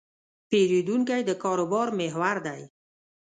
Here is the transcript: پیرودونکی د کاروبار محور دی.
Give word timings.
پیرودونکی 0.49 1.21
د 1.25 1.31
کاروبار 1.43 1.87
محور 1.99 2.37
دی. 2.45 2.61